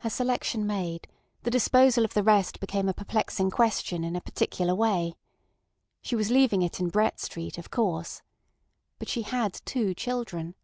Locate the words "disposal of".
1.50-2.12